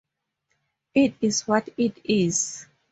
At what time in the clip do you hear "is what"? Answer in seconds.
1.21-1.69